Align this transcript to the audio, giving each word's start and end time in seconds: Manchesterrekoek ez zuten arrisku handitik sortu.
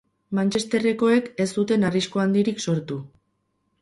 Manchesterrekoek 0.37 1.29
ez 1.45 1.47
zuten 1.57 1.85
arrisku 1.91 2.23
handitik 2.25 2.65
sortu. 2.67 2.99